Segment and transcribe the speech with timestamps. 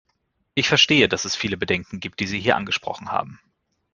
[0.55, 3.39] Ich verstehe, dass es viele Bedenken gibt, die Sie hier angesprochen haben.